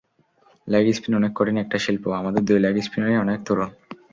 Leg 0.67 0.85
spin 0.93 1.13
অনেক 1.15 1.31
কঠিন 1.35 1.57
একটা 1.57 1.77
শিল্প, 1.85 2.03
আমাদের 2.19 2.41
দুই 2.45 2.59
লেগ 2.59 2.75
স্পিনারই 2.85 3.17
অনেক 3.17 3.39
তরুণ। 3.47 3.69